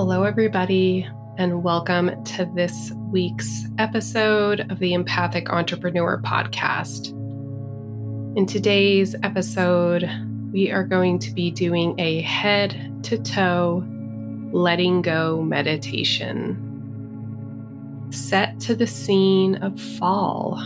Hello, 0.00 0.22
everybody, 0.22 1.10
and 1.38 1.64
welcome 1.64 2.22
to 2.22 2.48
this 2.54 2.92
week's 3.10 3.64
episode 3.78 4.60
of 4.70 4.78
the 4.78 4.94
Empathic 4.94 5.50
Entrepreneur 5.50 6.22
Podcast. 6.24 7.08
In 8.36 8.46
today's 8.46 9.16
episode, 9.24 10.08
we 10.52 10.70
are 10.70 10.84
going 10.84 11.18
to 11.18 11.32
be 11.32 11.50
doing 11.50 11.98
a 11.98 12.20
head 12.20 13.02
to 13.06 13.18
toe 13.18 13.84
letting 14.52 15.02
go 15.02 15.42
meditation 15.42 16.56
set 18.12 18.60
to 18.60 18.76
the 18.76 18.86
scene 18.86 19.56
of 19.56 19.80
fall. 19.80 20.62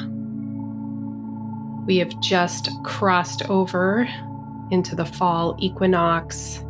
We 1.87 1.97
have 1.97 2.21
just 2.21 2.69
crossed 2.85 3.49
over 3.49 4.07
into 4.71 4.95
the 4.95 5.07
fall 5.07 5.57
equinox 5.59 6.63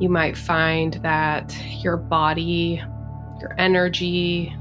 you 0.00 0.08
might 0.08 0.36
find 0.36 0.94
that 1.02 1.56
your 1.82 1.96
body, 1.96 2.82
your 3.40 3.54
energy, 3.58 4.54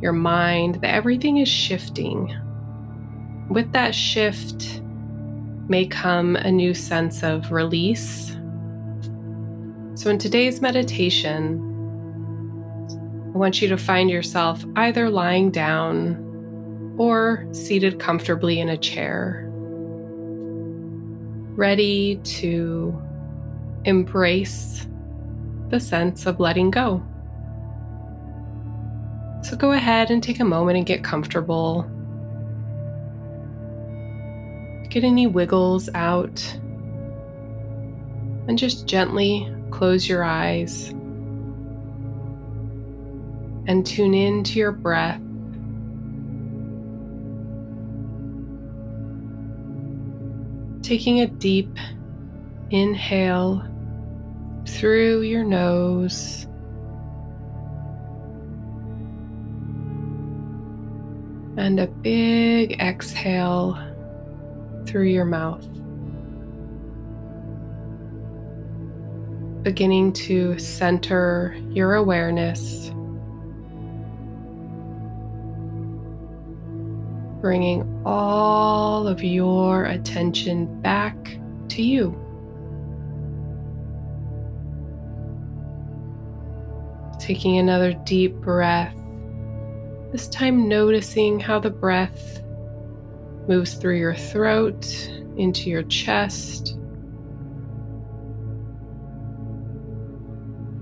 your 0.00 0.12
mind, 0.12 0.76
that 0.76 0.94
everything 0.94 1.38
is 1.38 1.48
shifting. 1.48 2.34
With 3.50 3.72
that 3.72 3.94
shift 3.94 4.80
may 5.68 5.86
come 5.86 6.36
a 6.36 6.50
new 6.50 6.72
sense 6.72 7.22
of 7.22 7.52
release. 7.52 8.34
So, 9.94 10.10
in 10.10 10.18
today's 10.18 10.62
meditation, 10.62 11.64
I 13.34 13.38
want 13.38 13.60
you 13.60 13.68
to 13.68 13.76
find 13.76 14.08
yourself 14.08 14.64
either 14.76 15.10
lying 15.10 15.50
down 15.50 16.94
or 16.98 17.46
seated 17.52 18.00
comfortably 18.00 18.60
in 18.60 18.68
a 18.68 18.78
chair, 18.78 19.44
ready 21.56 22.16
to 22.24 23.02
embrace 23.84 24.86
the 25.70 25.80
sense 25.80 26.26
of 26.26 26.40
letting 26.40 26.70
go. 26.70 27.02
So 29.42 29.56
go 29.56 29.72
ahead 29.72 30.10
and 30.10 30.22
take 30.22 30.40
a 30.40 30.44
moment 30.44 30.76
and 30.76 30.86
get 30.86 31.04
comfortable. 31.04 31.82
Get 34.90 35.04
any 35.04 35.26
wiggles 35.26 35.88
out. 35.94 36.42
And 38.48 38.58
just 38.58 38.86
gently 38.86 39.54
close 39.70 40.08
your 40.08 40.24
eyes 40.24 40.88
and 43.68 43.84
tune 43.86 44.14
in 44.14 44.42
to 44.44 44.58
your 44.58 44.72
breath. 44.72 45.20
Taking 50.82 51.20
a 51.20 51.26
deep 51.26 51.76
inhale 52.70 53.64
through 54.66 55.22
your 55.22 55.44
nose. 55.44 56.46
And 61.56 61.80
a 61.80 61.86
big 61.86 62.80
exhale 62.80 63.76
through 64.86 65.06
your 65.06 65.24
mouth. 65.24 65.66
Beginning 69.62 70.12
to 70.12 70.58
center 70.58 71.56
your 71.70 71.94
awareness. 71.94 72.90
Bringing 77.40 78.02
all 78.04 79.06
of 79.06 79.22
your 79.22 79.84
attention 79.84 80.80
back 80.80 81.38
to 81.68 81.82
you. 81.82 82.27
Taking 87.28 87.58
another 87.58 87.92
deep 87.92 88.36
breath, 88.36 88.96
this 90.12 90.28
time 90.28 90.66
noticing 90.66 91.38
how 91.38 91.60
the 91.60 91.68
breath 91.68 92.40
moves 93.46 93.74
through 93.74 93.98
your 93.98 94.14
throat, 94.14 94.86
into 95.36 95.68
your 95.68 95.82
chest, 95.82 96.78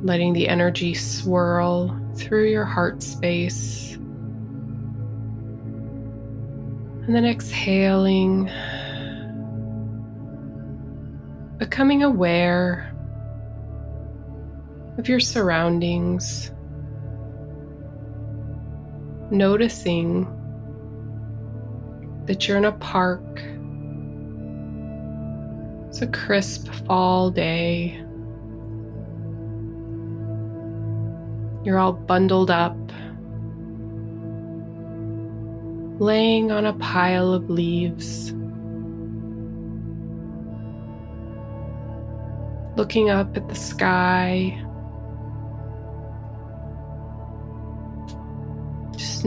letting 0.04 0.34
the 0.34 0.46
energy 0.46 0.94
swirl 0.94 2.00
through 2.14 2.48
your 2.48 2.64
heart 2.64 3.02
space. 3.02 3.94
And 7.06 7.12
then 7.12 7.24
exhaling, 7.24 8.48
becoming 11.58 12.04
aware 12.04 12.95
of 14.98 15.08
your 15.08 15.20
surroundings, 15.20 16.50
noticing 19.30 20.26
that 22.26 22.48
you're 22.48 22.56
in 22.56 22.64
a 22.64 22.72
park. 22.72 23.22
It's 25.88 26.02
a 26.02 26.06
crisp 26.06 26.68
fall 26.86 27.30
day. 27.30 28.02
You're 31.64 31.78
all 31.78 31.92
bundled 31.92 32.50
up, 32.50 32.76
laying 36.00 36.50
on 36.50 36.64
a 36.64 36.72
pile 36.74 37.32
of 37.32 37.50
leaves. 37.50 38.32
Looking 42.76 43.10
up 43.10 43.36
at 43.36 43.48
the 43.48 43.54
sky, 43.54 44.62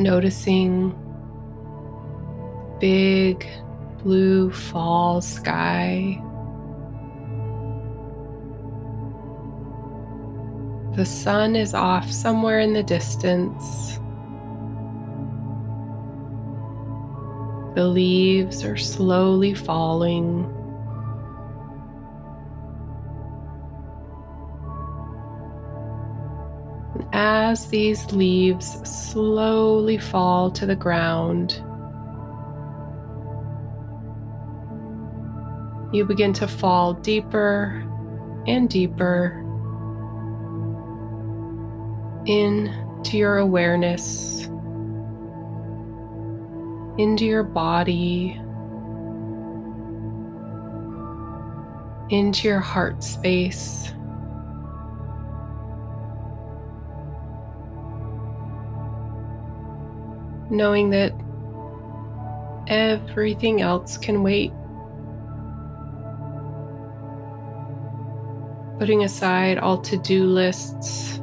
noticing 0.04 0.96
big 2.80 3.48
blue 4.04 4.52
fall 4.52 5.22
sky. 5.22 6.22
The 10.96 11.06
sun 11.06 11.56
is 11.56 11.74
off 11.74 12.12
somewhere 12.12 12.60
in 12.60 12.74
the 12.74 12.84
distance. 12.84 14.00
The 17.76 17.88
leaves 17.88 18.64
are 18.64 18.78
slowly 18.78 19.54
falling. 19.54 20.54
As 27.50 27.66
these 27.70 28.12
leaves 28.12 28.78
slowly 28.88 29.98
fall 29.98 30.52
to 30.52 30.68
the 30.68 30.76
ground, 30.76 31.54
you 35.92 36.06
begin 36.06 36.32
to 36.32 36.48
fall 36.48 36.94
deeper 36.94 37.84
and 38.46 38.70
deeper 38.70 39.44
into 42.28 43.18
your 43.18 43.40
awareness, 43.40 44.44
into 47.00 47.26
your 47.26 47.42
body, 47.42 48.40
into 52.12 52.48
your 52.48 52.60
heart 52.60 53.04
space. 53.04 53.92
Knowing 60.50 60.90
that 60.90 61.14
everything 62.68 63.62
else 63.62 63.98
can 63.98 64.24
wait. 64.24 64.52
Putting 68.80 69.04
aside 69.04 69.58
all 69.58 69.82
to 69.82 69.98
do 69.98 70.26
lists. 70.26 71.18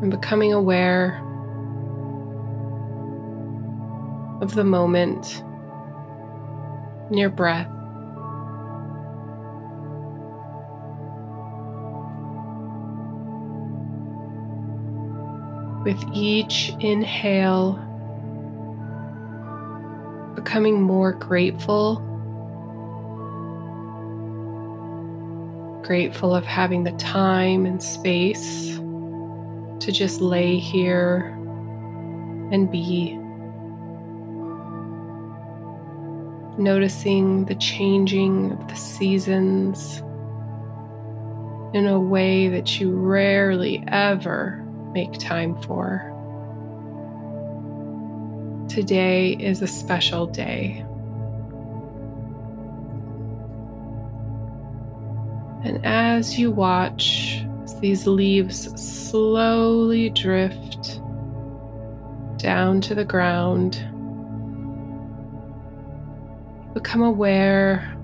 And 0.00 0.10
becoming 0.10 0.52
aware 0.52 1.18
of 4.40 4.54
the 4.54 4.64
moment 4.64 5.44
in 7.10 7.18
your 7.18 7.30
breath. 7.30 7.68
With 15.84 16.02
each 16.12 16.72
inhale, 16.80 17.74
becoming 20.34 20.80
more 20.80 21.12
grateful, 21.12 21.96
grateful 25.82 26.34
of 26.34 26.44
having 26.44 26.84
the 26.84 26.92
time 26.92 27.66
and 27.66 27.82
space 27.82 28.76
to 29.80 29.90
just 29.90 30.20
lay 30.20 30.58
here 30.58 31.36
and 32.52 32.70
be. 32.70 33.18
noticing 36.58 37.46
the 37.46 37.54
changing 37.54 38.52
of 38.52 38.68
the 38.68 38.76
seasons 38.76 40.02
in 41.74 41.86
a 41.86 41.98
way 41.98 42.48
that 42.48 42.78
you 42.78 42.92
rarely 42.92 43.82
ever 43.88 44.61
make 44.92 45.12
time 45.18 45.60
for. 45.62 46.08
Today 48.68 49.32
is 49.32 49.62
a 49.62 49.66
special 49.66 50.26
day. 50.26 50.84
And 55.64 55.84
as 55.84 56.38
you 56.38 56.50
watch 56.50 57.44
as 57.62 57.78
these 57.80 58.06
leaves 58.06 58.68
slowly 58.80 60.10
drift 60.10 61.00
down 62.38 62.80
to 62.80 62.94
the 62.94 63.04
ground, 63.04 63.74
become 66.74 67.02
aware 67.02 67.96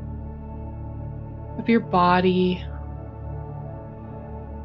of 1.58 1.68
your 1.68 1.80
body, 1.80 2.64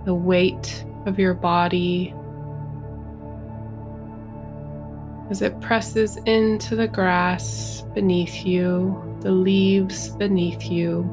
the 0.05 0.13
weight 0.13 0.85
of 1.05 1.19
your 1.19 1.33
body 1.33 2.13
as 5.29 5.41
it 5.41 5.59
presses 5.61 6.17
into 6.25 6.75
the 6.75 6.87
grass 6.87 7.81
beneath 7.93 8.45
you, 8.45 9.17
the 9.21 9.31
leaves 9.31 10.09
beneath 10.09 10.63
you. 10.69 11.09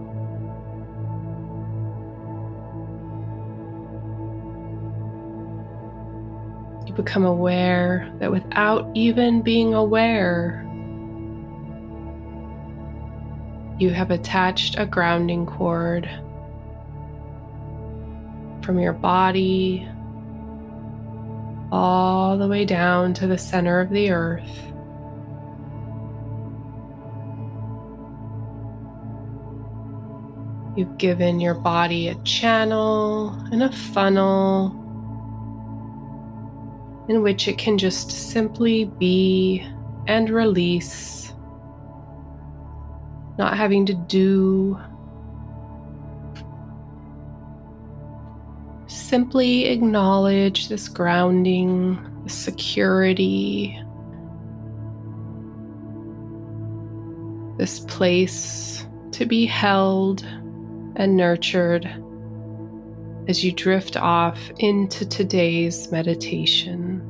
You 6.86 6.94
become 6.94 7.24
aware 7.24 8.12
that 8.18 8.30
without 8.30 8.90
even 8.94 9.42
being 9.42 9.74
aware, 9.74 10.66
you 13.78 13.90
have 13.90 14.10
attached 14.10 14.76
a 14.78 14.84
grounding 14.84 15.46
cord 15.46 16.10
from 18.70 18.78
your 18.78 18.92
body 18.92 19.84
all 21.72 22.38
the 22.38 22.46
way 22.46 22.64
down 22.64 23.12
to 23.12 23.26
the 23.26 23.36
center 23.36 23.80
of 23.80 23.90
the 23.90 24.12
earth. 24.12 24.48
You've 30.76 30.96
given 30.98 31.40
your 31.40 31.54
body 31.54 32.06
a 32.06 32.14
channel 32.22 33.30
and 33.50 33.64
a 33.64 33.72
funnel 33.72 34.68
in 37.08 37.22
which 37.22 37.48
it 37.48 37.58
can 37.58 37.76
just 37.76 38.12
simply 38.12 38.84
be 38.84 39.66
and 40.06 40.30
release, 40.30 41.32
not 43.36 43.56
having 43.56 43.84
to 43.86 43.94
do. 43.94 44.78
Simply 49.10 49.64
acknowledge 49.64 50.68
this 50.68 50.86
grounding, 50.88 51.98
this 52.22 52.32
security, 52.32 53.76
this 57.58 57.80
place 57.80 58.86
to 59.10 59.26
be 59.26 59.46
held 59.46 60.22
and 60.94 61.16
nurtured 61.16 61.92
as 63.26 63.42
you 63.42 63.50
drift 63.50 63.96
off 63.96 64.38
into 64.60 65.04
today's 65.04 65.90
meditation, 65.90 67.02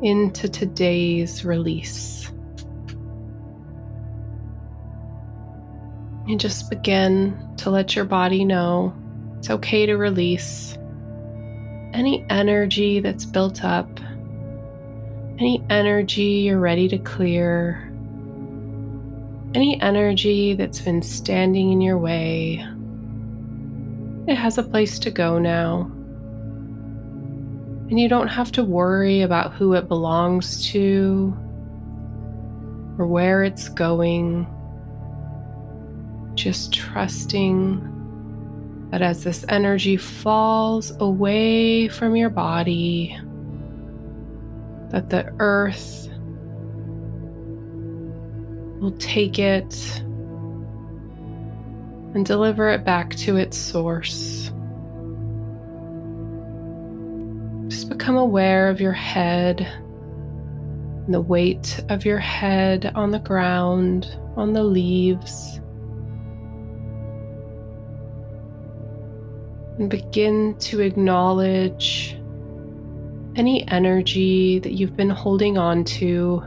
into 0.00 0.48
today's 0.48 1.44
release. 1.44 2.30
And 6.28 6.38
just 6.38 6.70
begin 6.70 7.36
to 7.56 7.68
let 7.68 7.96
your 7.96 8.04
body 8.04 8.44
know 8.44 8.94
it's 9.38 9.50
okay 9.50 9.86
to 9.86 9.96
release 9.96 10.76
any 11.94 12.26
energy 12.28 13.00
that's 13.00 13.24
built 13.24 13.64
up, 13.64 13.88
any 15.38 15.64
energy 15.70 16.22
you're 16.22 16.60
ready 16.60 16.88
to 16.88 16.98
clear, 16.98 17.90
any 19.54 19.80
energy 19.80 20.54
that's 20.54 20.80
been 20.80 21.02
standing 21.02 21.72
in 21.72 21.80
your 21.80 21.98
way 21.98 22.66
it 24.28 24.36
has 24.36 24.58
a 24.58 24.62
place 24.62 24.98
to 24.98 25.10
go 25.10 25.38
now. 25.38 25.90
And 27.88 27.98
you 27.98 28.10
don't 28.10 28.28
have 28.28 28.52
to 28.52 28.62
worry 28.62 29.22
about 29.22 29.54
who 29.54 29.72
it 29.72 29.88
belongs 29.88 30.70
to 30.72 31.34
or 32.98 33.06
where 33.06 33.42
it's 33.42 33.70
going. 33.70 34.46
Just 36.34 36.74
trusting 36.74 37.80
that 38.90 39.02
as 39.02 39.24
this 39.24 39.44
energy 39.48 39.96
falls 39.96 40.92
away 41.00 41.88
from 41.88 42.16
your 42.16 42.30
body, 42.30 43.18
that 44.90 45.10
the 45.10 45.30
earth 45.38 46.08
will 48.80 48.96
take 48.98 49.38
it 49.38 50.02
and 52.14 52.24
deliver 52.24 52.70
it 52.70 52.84
back 52.84 53.14
to 53.16 53.36
its 53.36 53.58
source. 53.58 54.50
Just 57.68 57.90
become 57.90 58.16
aware 58.16 58.70
of 58.70 58.80
your 58.80 58.92
head 58.92 59.60
and 61.04 61.12
the 61.12 61.20
weight 61.20 61.84
of 61.90 62.06
your 62.06 62.18
head 62.18 62.90
on 62.94 63.10
the 63.10 63.18
ground, 63.18 64.18
on 64.36 64.54
the 64.54 64.64
leaves. 64.64 65.60
And 69.78 69.88
begin 69.88 70.56
to 70.60 70.80
acknowledge 70.80 72.16
any 73.36 73.66
energy 73.68 74.58
that 74.58 74.72
you've 74.72 74.96
been 74.96 75.10
holding 75.10 75.56
on 75.56 75.84
to 75.84 76.42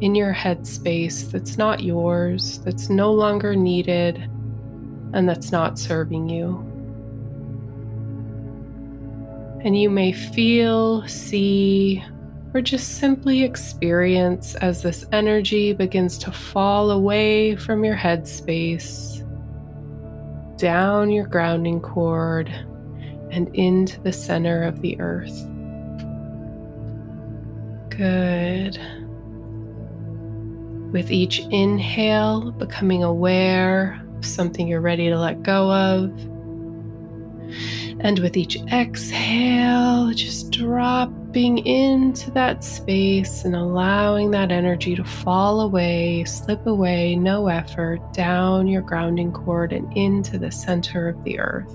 in 0.00 0.14
your 0.14 0.32
headspace 0.34 1.30
that's 1.30 1.58
not 1.58 1.82
yours, 1.82 2.58
that's 2.64 2.88
no 2.88 3.12
longer 3.12 3.54
needed, 3.54 4.16
and 5.12 5.28
that's 5.28 5.52
not 5.52 5.78
serving 5.78 6.28
you. 6.28 6.56
And 9.64 9.80
you 9.80 9.90
may 9.90 10.12
feel, 10.12 11.06
see, 11.06 12.02
or 12.52 12.60
just 12.60 12.98
simply 12.98 13.44
experience 13.44 14.54
as 14.56 14.82
this 14.82 15.06
energy 15.12 15.72
begins 15.72 16.18
to 16.18 16.32
fall 16.32 16.90
away 16.90 17.54
from 17.54 17.84
your 17.84 17.96
headspace, 17.96 19.21
down 20.62 21.10
your 21.10 21.26
grounding 21.26 21.80
cord, 21.80 22.48
and 23.32 23.52
into 23.52 24.00
the 24.02 24.12
center 24.12 24.62
of 24.62 24.80
the 24.80 24.96
earth. 25.00 25.44
Good. 27.88 28.78
With 30.92 31.10
each 31.10 31.40
inhale, 31.50 32.52
becoming 32.52 33.02
aware 33.02 34.00
of 34.16 34.24
something 34.24 34.68
you're 34.68 34.80
ready 34.80 35.08
to 35.08 35.18
let 35.18 35.42
go 35.42 35.68
of. 35.72 36.16
And 37.98 38.20
with 38.20 38.36
each 38.36 38.56
exhale, 38.72 40.12
just 40.14 40.52
dropping 41.32 41.64
into 41.66 42.30
that 42.30 42.62
space 42.62 43.46
and 43.46 43.56
allowing 43.56 44.30
that 44.32 44.52
energy 44.52 44.94
to 44.94 45.02
fall 45.02 45.62
away, 45.62 46.22
slip 46.24 46.66
away, 46.66 47.16
no 47.16 47.48
effort, 47.48 48.00
down 48.12 48.66
your 48.66 48.82
grounding 48.82 49.32
cord 49.32 49.72
and 49.72 49.90
into 49.96 50.38
the 50.38 50.50
center 50.50 51.08
of 51.08 51.24
the 51.24 51.38
earth. 51.38 51.74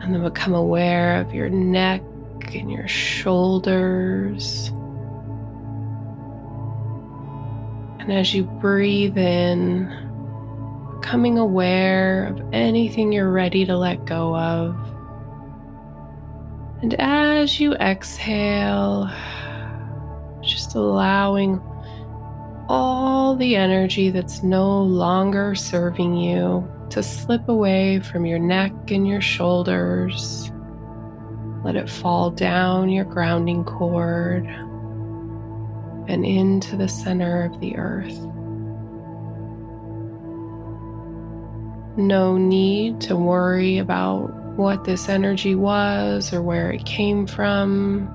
And 0.00 0.14
then 0.14 0.22
become 0.22 0.54
aware 0.54 1.20
of 1.20 1.34
your 1.34 1.48
neck 1.48 2.00
and 2.54 2.70
your 2.70 2.86
shoulders. 2.86 4.68
And 7.98 8.12
as 8.12 8.32
you 8.32 8.44
breathe 8.44 9.18
in, 9.18 9.88
becoming 11.00 11.36
aware 11.36 12.28
of 12.28 12.40
anything 12.54 13.12
you're 13.12 13.32
ready 13.32 13.66
to 13.66 13.76
let 13.76 14.04
go 14.04 14.36
of. 14.36 14.83
And 16.84 17.00
as 17.00 17.58
you 17.58 17.72
exhale, 17.76 19.10
just 20.42 20.74
allowing 20.74 21.58
all 22.68 23.36
the 23.36 23.56
energy 23.56 24.10
that's 24.10 24.42
no 24.42 24.82
longer 24.82 25.54
serving 25.54 26.14
you 26.14 26.70
to 26.90 27.02
slip 27.02 27.48
away 27.48 28.00
from 28.00 28.26
your 28.26 28.38
neck 28.38 28.74
and 28.90 29.08
your 29.08 29.22
shoulders. 29.22 30.52
Let 31.64 31.74
it 31.74 31.88
fall 31.88 32.30
down 32.30 32.90
your 32.90 33.06
grounding 33.06 33.64
cord 33.64 34.44
and 36.06 36.26
into 36.26 36.76
the 36.76 36.88
center 36.88 37.44
of 37.44 37.58
the 37.60 37.78
earth. 37.78 38.18
No 41.96 42.36
need 42.36 43.00
to 43.00 43.16
worry 43.16 43.78
about 43.78 44.43
what 44.56 44.84
this 44.84 45.08
energy 45.08 45.54
was 45.54 46.32
or 46.32 46.42
where 46.42 46.70
it 46.70 46.84
came 46.84 47.26
from. 47.26 48.08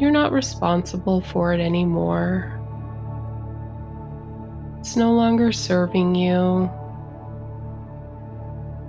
you're 0.00 0.10
not 0.10 0.32
responsible 0.32 1.20
for 1.20 1.52
it 1.52 1.60
anymore. 1.60 2.50
It's 4.80 4.96
no 4.96 5.12
longer 5.12 5.52
serving 5.52 6.14
you. 6.14 6.70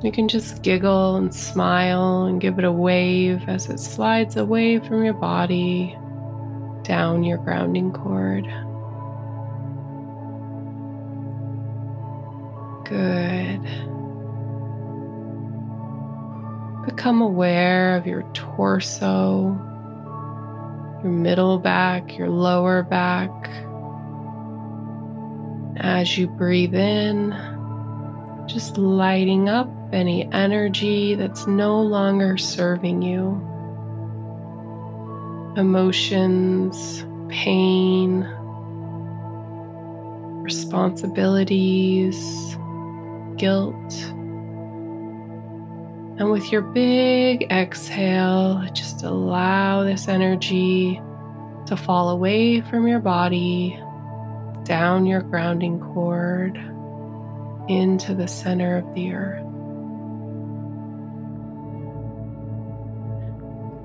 You 0.03 0.11
can 0.11 0.27
just 0.27 0.61
giggle 0.61 1.15
and 1.15 1.33
smile 1.33 2.25
and 2.25 2.41
give 2.41 2.59
it 2.59 2.65
a 2.65 2.71
wave 2.71 3.47
as 3.47 3.69
it 3.69 3.79
slides 3.79 4.35
away 4.35 4.79
from 4.79 5.03
your 5.03 5.13
body 5.13 5.97
down 6.83 7.23
your 7.23 7.37
grounding 7.37 7.91
cord. 7.91 8.45
Good. 12.85 13.94
Become 16.85 17.21
aware 17.21 17.97
of 17.97 18.05
your 18.05 18.21
torso, 18.33 19.57
your 21.01 21.11
middle 21.11 21.57
back, 21.57 22.17
your 22.17 22.29
lower 22.29 22.83
back. 22.83 23.31
As 25.77 26.17
you 26.17 26.27
breathe 26.27 26.75
in, 26.75 27.33
just 28.47 28.77
lighting 28.77 29.49
up 29.49 29.67
any 29.91 30.31
energy 30.31 31.15
that's 31.15 31.47
no 31.47 31.81
longer 31.81 32.37
serving 32.37 33.01
you. 33.01 33.41
Emotions, 35.57 37.03
pain, 37.29 38.21
responsibilities, 40.43 42.55
guilt. 43.37 44.14
And 46.17 46.31
with 46.31 46.49
your 46.49 46.61
big 46.61 47.43
exhale, 47.51 48.65
just 48.73 49.03
allow 49.03 49.83
this 49.83 50.07
energy 50.07 51.01
to 51.65 51.75
fall 51.75 52.09
away 52.09 52.61
from 52.61 52.87
your 52.87 52.99
body, 52.99 53.77
down 54.63 55.05
your 55.05 55.21
grounding 55.21 55.79
cord, 55.79 56.55
into 57.67 58.13
the 58.15 58.27
center 58.27 58.77
of 58.77 58.93
the 58.93 59.11
earth. 59.13 59.41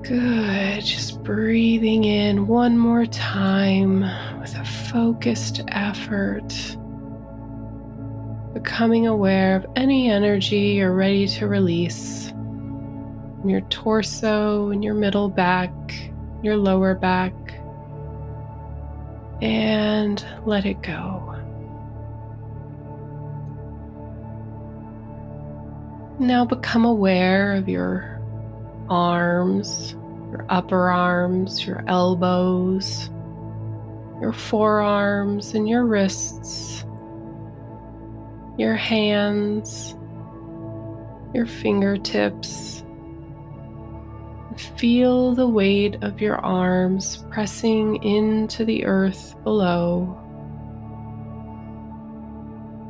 Good. 0.03 0.83
Just 0.83 1.21
breathing 1.23 2.05
in 2.05 2.47
one 2.47 2.77
more 2.77 3.05
time 3.05 4.01
with 4.39 4.55
a 4.55 4.65
focused 4.65 5.61
effort. 5.67 6.53
Becoming 8.53 9.07
aware 9.07 9.55
of 9.55 9.65
any 9.75 10.09
energy 10.09 10.75
you're 10.75 10.93
ready 10.93 11.27
to 11.27 11.47
release 11.47 12.29
from 12.29 13.49
your 13.49 13.61
torso 13.61 14.69
and 14.69 14.83
your 14.83 14.93
middle 14.93 15.29
back, 15.29 15.71
your 16.43 16.57
lower 16.57 16.93
back, 16.93 17.33
and 19.41 20.23
let 20.45 20.65
it 20.65 20.81
go. 20.81 21.27
Now 26.19 26.45
become 26.45 26.85
aware 26.85 27.53
of 27.53 27.67
your 27.67 28.21
arms, 28.89 29.93
your 30.29 30.45
upper 30.49 30.89
arms, 30.89 31.65
your 31.65 31.83
elbows, 31.87 33.09
your 34.19 34.33
forearms, 34.33 35.55
and 35.55 35.67
your 35.67 35.85
wrists, 35.85 36.85
your 38.61 38.75
hands, 38.75 39.95
your 41.33 41.47
fingertips. 41.47 42.83
Feel 44.77 45.33
the 45.33 45.47
weight 45.47 45.97
of 46.03 46.21
your 46.21 46.35
arms 46.37 47.25
pressing 47.31 48.01
into 48.03 48.63
the 48.63 48.85
earth 48.85 49.33
below. 49.43 50.15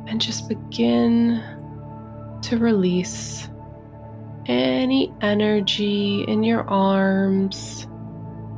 And 0.08 0.20
just 0.20 0.50
begin 0.50 1.42
to 2.42 2.58
release 2.58 3.48
any 4.48 5.14
energy 5.22 6.26
in 6.28 6.44
your 6.44 6.68
arms 6.68 7.88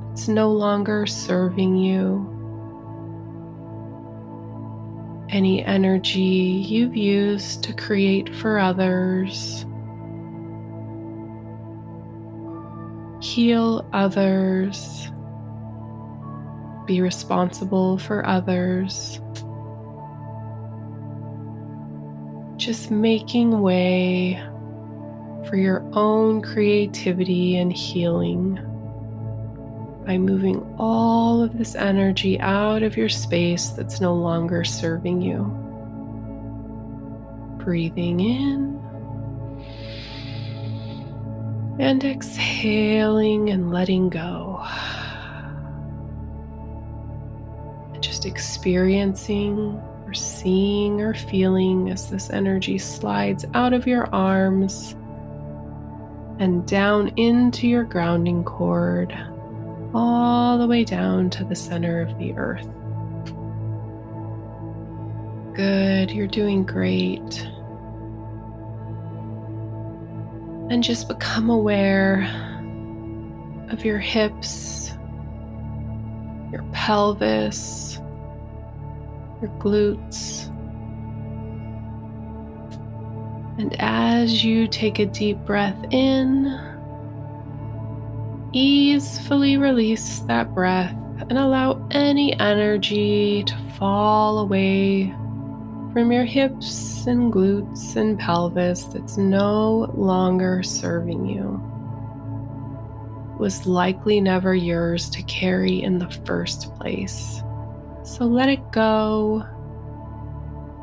that's 0.10 0.28
no 0.28 0.52
longer 0.52 1.06
serving 1.06 1.78
you. 1.78 2.33
Any 5.34 5.66
energy 5.66 6.20
you've 6.20 6.96
used 6.96 7.64
to 7.64 7.74
create 7.74 8.36
for 8.36 8.60
others. 8.60 9.66
Heal 13.20 13.90
others. 13.94 15.10
Be 16.86 17.02
responsible 17.02 17.98
for 17.98 18.24
others. 18.28 19.20
Just 22.58 22.92
making 22.92 23.60
way 23.60 24.40
for 25.50 25.56
your 25.56 25.84
own 25.94 26.44
creativity 26.44 27.58
and 27.58 27.74
healing 27.74 28.60
by 30.06 30.18
moving 30.18 30.76
all 30.78 31.42
of 31.42 31.58
this 31.58 31.76
energy 31.76 32.40
out 32.40 32.84
of 32.84 32.98
your 32.98 33.10
space 33.10 33.70
that's 33.70 34.02
no 34.02 34.14
longer 34.14 34.64
serving 34.64 35.22
you. 35.22 35.44
Breathing 37.64 38.20
in 38.20 38.74
and 41.80 42.04
exhaling 42.04 43.50
and 43.50 43.72
letting 43.72 44.10
go. 44.10 44.64
Just 48.00 48.26
experiencing 48.26 49.82
or 50.06 50.14
seeing 50.14 51.02
or 51.02 51.14
feeling 51.14 51.90
as 51.90 52.10
this 52.10 52.30
energy 52.30 52.78
slides 52.78 53.46
out 53.54 53.74
of 53.74 53.88
your 53.88 54.14
arms 54.14 54.96
and 56.40 56.68
down 56.68 57.08
into 57.18 57.68
your 57.68 57.84
grounding 57.84 58.44
cord, 58.44 59.18
all 59.94 60.58
the 60.58 60.68
way 60.68 60.84
down 60.84 61.30
to 61.32 61.44
the 61.44 61.56
center 61.56 62.02
of 62.02 62.18
the 62.18 62.34
earth. 62.34 62.68
Good, 65.56 66.12
you're 66.12 66.28
doing 66.28 66.64
great. 66.66 67.48
And 70.70 70.84
just 70.84 71.08
become 71.08 71.50
aware 71.50 72.24
of 73.70 73.86
your 73.86 74.00
hips, 74.00 74.94
your 76.52 76.64
pelvis, 76.72 78.00
your 79.42 79.52
glutes 79.60 80.50
and 83.58 83.76
as 83.80 84.44
you 84.44 84.68
take 84.68 84.98
a 84.98 85.06
deep 85.06 85.38
breath 85.46 85.78
in, 85.92 86.46
easily 88.54 89.58
release 89.58 90.20
that 90.20 90.54
breath 90.54 90.96
and 91.30 91.38
allow 91.38 91.86
any 91.92 92.38
energy 92.40 93.44
to 93.44 93.58
fall 93.78 94.40
away 94.40 95.14
from 95.92 96.12
your 96.12 96.24
hips 96.24 97.06
and 97.06 97.32
glutes 97.32 97.96
and 97.96 98.18
pelvis 98.20 98.86
that's 98.86 99.18
no 99.18 99.92
longer 99.96 100.64
serving 100.64 101.26
you. 101.26 101.62
was 103.40 103.66
likely 103.66 104.22
never 104.22 104.56
yours 104.56 105.10
to 105.10 105.22
carry 105.24 105.82
in 105.82 105.98
the 105.98 106.10
first 106.26 106.74
place. 106.76 107.42
So 108.04 108.26
let 108.26 108.48
it 108.48 108.72
go. 108.72 109.46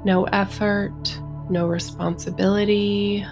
No 0.04 0.24
effort 0.24 1.20
no 1.50 1.66
responsibility. 1.66 3.26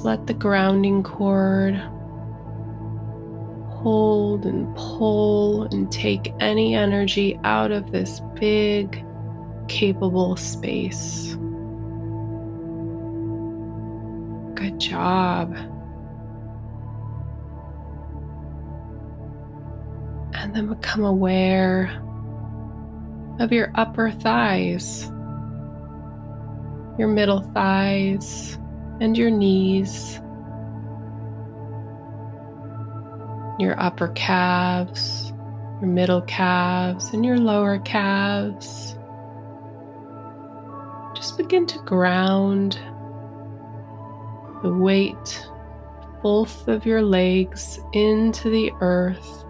Just 0.00 0.06
let 0.06 0.26
the 0.26 0.32
grounding 0.32 1.02
cord 1.02 1.74
hold 3.68 4.46
and 4.46 4.74
pull 4.74 5.64
and 5.64 5.92
take 5.92 6.32
any 6.40 6.74
energy 6.74 7.38
out 7.44 7.70
of 7.70 7.92
this 7.92 8.22
big, 8.40 9.04
capable 9.68 10.36
space. 10.36 11.36
Good 14.54 14.80
job. 14.80 15.54
And 20.32 20.56
then 20.56 20.68
become 20.68 21.04
aware 21.04 21.90
of 23.38 23.52
your 23.52 23.70
upper 23.74 24.10
thighs, 24.12 25.10
your 26.98 27.08
middle 27.08 27.42
thighs, 27.52 28.56
and 29.00 29.16
your 29.16 29.30
knees, 29.30 30.20
your 33.58 33.74
upper 33.80 34.08
calves, 34.08 35.32
your 35.80 35.90
middle 35.90 36.22
calves, 36.22 37.12
and 37.12 37.24
your 37.24 37.38
lower 37.38 37.78
calves. 37.78 38.96
Just 41.14 41.36
begin 41.36 41.66
to 41.66 41.78
ground 41.80 42.78
the 44.62 44.72
weight 44.72 45.46
both 46.22 46.68
of 46.68 46.84
your 46.84 47.02
legs 47.02 47.80
into 47.92 48.50
the 48.50 48.70
earth. 48.80 49.44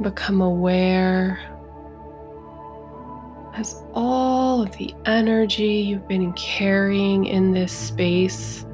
Become 0.00 0.40
aware 0.40 1.38
as 3.56 3.80
all 3.94 4.62
of 4.62 4.76
the 4.76 4.92
energy 5.06 5.74
you've 5.74 6.08
been 6.08 6.32
carrying 6.32 7.24
in 7.24 7.52
this 7.52 7.72
space 7.72 8.66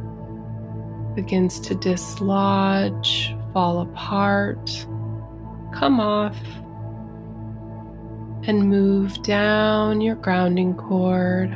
begins 1.14 1.60
to 1.60 1.74
dislodge, 1.74 3.34
fall 3.52 3.82
apart, 3.82 4.86
come 5.74 6.00
off, 6.00 6.38
and 8.48 8.70
move 8.70 9.22
down 9.22 10.00
your 10.00 10.14
grounding 10.14 10.74
cord. 10.74 11.50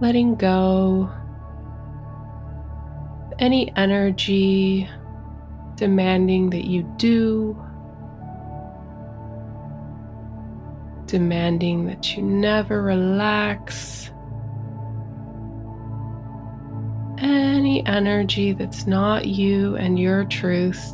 Letting 0.00 0.36
go 0.36 1.10
any 3.40 3.72
energy 3.76 4.88
demanding 5.74 6.50
that 6.50 6.66
you 6.66 6.84
do 6.96 7.60
demanding 11.08 11.86
that 11.86 12.16
you 12.16 12.22
never 12.22 12.82
relax. 12.82 14.10
Any 17.18 17.84
energy 17.86 18.52
that's 18.52 18.86
not 18.86 19.26
you 19.26 19.74
and 19.76 19.98
your 19.98 20.24
truth 20.26 20.92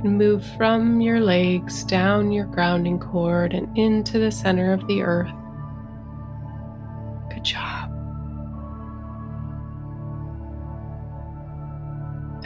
can 0.00 0.16
move 0.16 0.46
from 0.56 1.00
your 1.00 1.20
legs 1.20 1.84
down 1.84 2.32
your 2.32 2.46
grounding 2.46 2.98
cord 2.98 3.52
and 3.52 3.76
into 3.76 4.18
the 4.18 4.30
center 4.30 4.72
of 4.72 4.86
the 4.86 5.02
earth. 5.02 5.32
Good 7.30 7.44
job. 7.44 7.90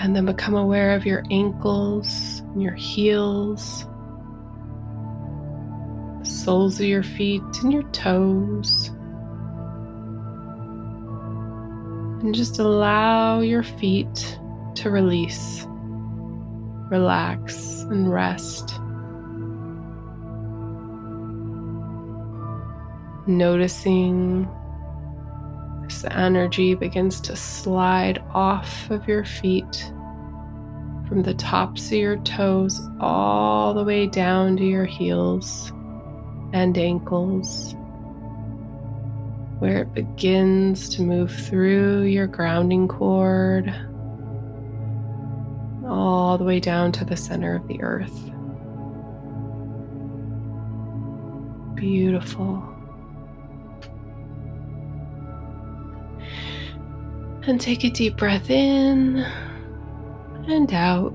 And 0.00 0.17
then 0.17 0.25
become 0.25 0.55
aware 0.55 0.95
of 0.95 1.05
your 1.05 1.25
ankles 1.31 2.40
and 2.40 2.62
your 2.62 2.75
heels 2.75 3.88
soles 6.49 6.81
of 6.81 6.87
your 6.87 7.02
feet 7.02 7.43
and 7.62 7.71
your 7.71 7.83
toes. 7.93 8.88
And 12.23 12.35
just 12.35 12.59
allow 12.59 13.40
your 13.40 13.62
feet 13.62 14.38
to 14.76 14.88
release, 14.88 15.67
relax, 16.90 17.83
and 17.90 18.11
rest. 18.11 18.81
Noticing 23.26 24.49
this 25.83 26.07
energy 26.11 26.75
begins 26.75 27.21
to 27.21 27.37
slide 27.37 28.25
off 28.33 28.90
of 28.90 29.07
your 29.07 29.26
feet 29.26 29.93
from 31.09 31.25
the 31.25 31.35
tops 31.35 31.88
of 31.88 31.99
your 31.99 32.17
toes 32.21 32.81
all 33.00 33.75
the 33.75 33.85
way 33.85 34.07
down 34.07 34.57
to 34.57 34.64
your 34.64 34.87
heels 34.87 35.75
and 36.52 36.76
ankles, 36.78 37.75
where 39.59 39.83
it 39.83 39.93
begins 39.95 40.88
to 40.90 41.02
move 41.02 41.31
through 41.31 42.02
your 42.02 42.26
grounding 42.26 42.88
cord 42.88 43.75
all 45.87 46.38
the 46.38 46.45
way 46.45 46.61
down 46.61 46.93
to 46.93 47.05
the 47.05 47.17
center 47.17 47.55
of 47.57 47.67
the 47.69 47.83
earth. 47.83 48.31
Beautiful. 51.75 52.62
And 57.47 57.61
take 57.61 57.85
a 57.85 57.90
deep 57.90 58.17
breath 58.17 58.50
in 58.50 59.18
and 60.49 60.73
out. 60.75 61.12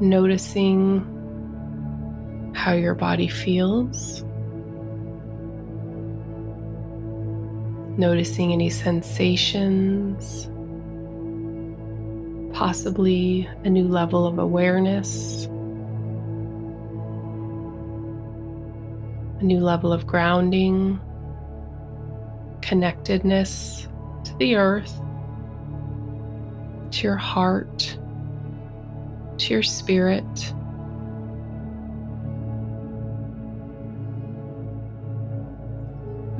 Noticing 0.00 1.17
how 2.68 2.74
your 2.74 2.94
body 2.94 3.28
feels. 3.28 4.22
Noticing 7.96 8.52
any 8.52 8.68
sensations, 8.68 10.50
possibly 12.54 13.48
a 13.64 13.70
new 13.70 13.88
level 13.88 14.26
of 14.26 14.38
awareness, 14.38 15.46
a 19.40 19.44
new 19.44 19.60
level 19.60 19.90
of 19.90 20.06
grounding, 20.06 21.00
connectedness 22.60 23.88
to 24.24 24.36
the 24.36 24.56
earth, 24.56 25.00
to 26.90 27.02
your 27.02 27.16
heart, 27.16 27.96
to 29.38 29.54
your 29.54 29.62
spirit. 29.62 30.52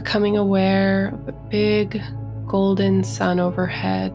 Becoming 0.08 0.38
aware 0.38 1.08
of 1.08 1.28
a 1.28 1.32
big 1.50 2.02
golden 2.46 3.04
sun 3.04 3.38
overhead. 3.38 4.14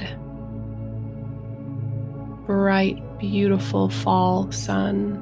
Bright, 2.47 3.19
beautiful 3.19 3.89
fall 3.89 4.51
sun. 4.51 5.13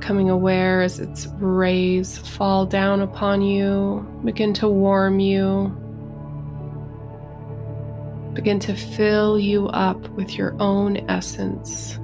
Becoming 0.00 0.28
aware 0.28 0.82
as 0.82 0.98
its 0.98 1.28
rays 1.38 2.18
fall 2.18 2.66
down 2.66 3.00
upon 3.00 3.42
you, 3.42 4.04
begin 4.24 4.52
to 4.54 4.68
warm 4.68 5.20
you, 5.20 5.68
begin 8.34 8.58
to 8.58 8.74
fill 8.74 9.38
you 9.38 9.68
up 9.68 10.08
with 10.08 10.36
your 10.36 10.60
own 10.60 10.96
essence. 11.08 12.00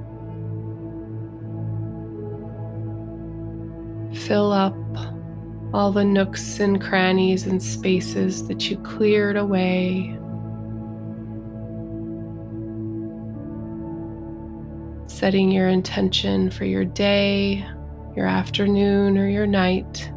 Fill 4.25 4.51
up 4.51 4.75
all 5.71 5.91
the 5.91 6.03
nooks 6.03 6.59
and 6.59 6.81
crannies 6.81 7.45
and 7.45 7.61
spaces 7.61 8.47
that 8.47 8.69
you 8.69 8.77
cleared 8.77 9.37
away. 9.37 10.17
Setting 15.07 15.51
your 15.51 15.67
intention 15.67 16.49
for 16.49 16.65
your 16.65 16.85
day, 16.85 17.63
your 18.15 18.25
afternoon, 18.25 19.17
or 19.17 19.29
your 19.29 19.47
night. 19.47 20.11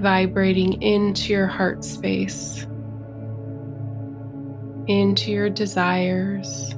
vibrating 0.00 0.80
into 0.80 1.32
your 1.32 1.46
heart 1.46 1.84
space, 1.84 2.66
into 4.86 5.32
your 5.32 5.50
desires 5.50 6.74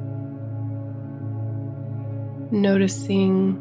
noticing 2.50 3.54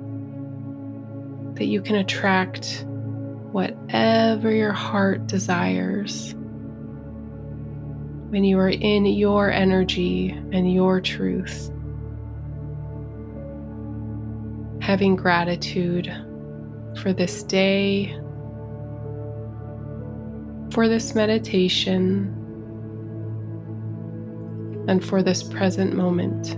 that 1.55 1.65
you 1.65 1.81
can 1.81 1.95
attract 1.95 2.85
whatever 3.51 4.51
your 4.51 4.71
heart 4.71 5.27
desires 5.27 6.33
when 8.29 8.43
you 8.43 8.59
are 8.59 8.69
in 8.69 9.05
your 9.05 9.51
energy 9.51 10.29
and 10.51 10.71
your 10.71 11.01
truth. 11.01 11.71
Having 14.81 15.15
gratitude 15.15 16.11
for 17.01 17.11
this 17.11 17.43
day, 17.43 18.15
for 20.71 20.87
this 20.87 21.15
meditation, 21.15 22.35
and 24.87 25.03
for 25.03 25.21
this 25.21 25.43
present 25.43 25.93
moment. 25.93 26.55